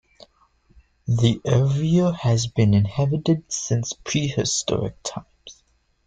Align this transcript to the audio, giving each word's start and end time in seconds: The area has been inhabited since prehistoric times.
The 1.05 1.39
area 1.45 2.11
has 2.11 2.47
been 2.47 2.73
inhabited 2.73 3.43
since 3.51 3.93
prehistoric 3.93 4.95
times. 5.03 5.61